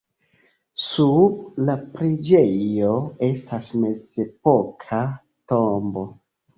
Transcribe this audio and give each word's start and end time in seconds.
Sub 0.85 1.35
la 1.67 1.75
preĝejo 1.99 2.97
estas 3.31 3.73
mezepoka 3.87 5.07
tombo. 5.57 6.13